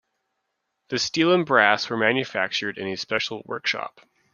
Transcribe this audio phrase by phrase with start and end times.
[0.89, 3.99] The steel and brass were manufactured in a special workshop.